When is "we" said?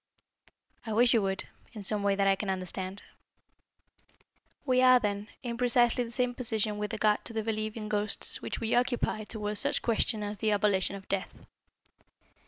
4.65-4.81, 8.59-8.73